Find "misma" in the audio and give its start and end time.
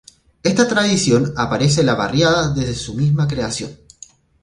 2.95-3.27